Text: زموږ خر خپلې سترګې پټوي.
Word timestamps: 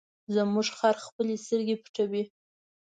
زموږ 0.35 0.67
خر 0.77 0.95
خپلې 1.05 1.35
سترګې 1.45 1.75
پټوي. 1.83 2.23